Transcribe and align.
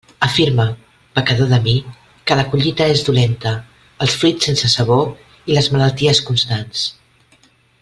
Afirme, 0.27 0.63
pecador 1.17 1.49
de 1.51 1.59
mi, 1.65 1.73
que 2.31 2.37
la 2.39 2.45
collita 2.53 2.87
és 2.93 3.05
dolenta, 3.11 3.53
els 4.07 4.17
fruits 4.23 4.49
sense 4.51 4.71
sabor 4.77 5.07
i 5.53 5.59
les 5.59 5.71
malalties 5.77 6.25
constants. 6.31 6.89